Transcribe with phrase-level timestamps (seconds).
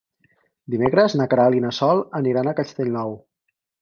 [0.75, 3.15] Dimecres na Queralt i na Sol aniran a Castellnou.